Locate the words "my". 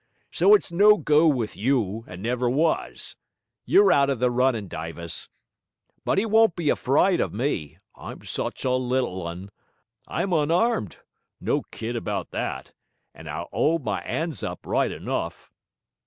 13.85-14.01